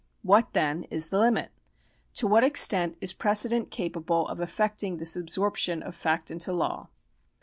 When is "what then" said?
0.23-0.85